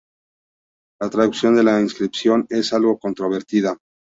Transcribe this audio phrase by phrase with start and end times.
[0.99, 3.77] La traducción de la inscripción es algo controvertida.